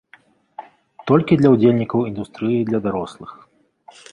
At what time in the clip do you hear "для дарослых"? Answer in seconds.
2.71-3.29